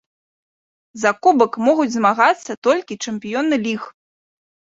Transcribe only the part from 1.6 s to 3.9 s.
могуць змагацца толькі чэмпіёны ліг.